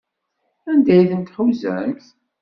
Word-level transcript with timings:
Anda 0.71 0.91
ay 0.95 1.03
tent-tḥuzamt? 1.09 2.05